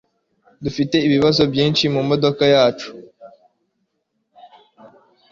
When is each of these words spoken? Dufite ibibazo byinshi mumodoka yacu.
Dufite 0.63 0.95
ibibazo 1.07 1.41
byinshi 1.51 1.83
mumodoka 1.93 2.43
yacu. 2.55 2.89